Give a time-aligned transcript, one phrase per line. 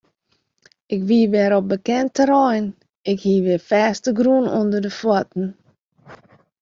[0.93, 2.65] Ik wie wer op bekend terrein,
[3.11, 5.47] ik hie wer fêstegrûn ûnder de fuotten.